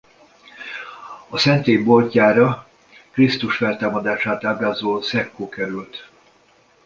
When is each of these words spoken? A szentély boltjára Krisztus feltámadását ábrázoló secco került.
A 1.29 1.37
szentély 1.37 1.77
boltjára 1.83 2.67
Krisztus 3.11 3.57
feltámadását 3.57 4.43
ábrázoló 4.45 5.01
secco 5.01 5.49
került. 5.49 6.09